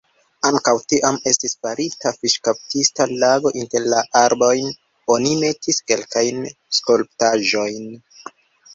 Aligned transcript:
Ankaŭ 0.47 0.71
tiam 0.93 1.19
estis 1.31 1.53
farita 1.65 2.13
fiŝkaptista 2.21 3.07
lago, 3.25 3.53
inter 3.61 3.87
la 3.95 4.01
arbojn 4.25 4.75
oni 5.19 5.39
metis 5.47 5.83
kelkajn 5.93 6.45
skulptaĵojn. 6.83 7.91